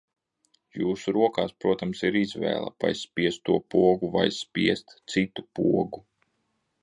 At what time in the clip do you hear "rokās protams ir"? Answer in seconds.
1.17-2.17